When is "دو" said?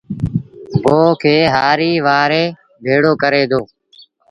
3.51-3.61